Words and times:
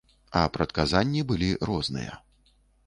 А 0.39 0.45
прадказанні 0.55 1.21
былі 1.33 1.49
розныя. 1.71 2.21